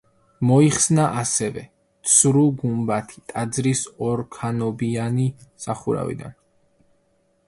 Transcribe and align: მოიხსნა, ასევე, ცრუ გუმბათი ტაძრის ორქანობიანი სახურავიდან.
მოიხსნა, 0.51 1.03
ასევე, 1.23 1.65
ცრუ 2.13 2.41
გუმბათი 2.63 3.21
ტაძრის 3.33 3.83
ორქანობიანი 4.07 5.27
სახურავიდან. 5.67 6.35